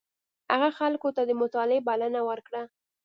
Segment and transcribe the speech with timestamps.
[0.51, 2.63] هغه خلکو ته د مطالعې بلنه ورکړه.